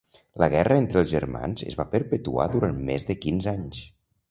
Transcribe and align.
La 0.43 0.47
guerra 0.53 0.77
entre 0.83 0.99
els 1.01 1.11
germans 1.11 1.65
es 1.69 1.77
va 1.81 1.87
perpetuar 1.93 2.49
durant 2.57 2.83
més 2.91 3.09
de 3.13 3.21
quinze 3.27 3.57
anys. 3.57 3.87